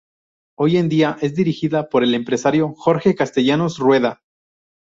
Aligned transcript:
Hoy 0.57 0.77
en 0.77 0.89
día 0.89 1.17
es 1.21 1.35
dirigida 1.35 1.87
por 1.87 2.03
el 2.03 2.15
empresario 2.15 2.73
Jorge 2.73 3.13
Castellanos 3.13 3.77
Rueda. 3.77 4.23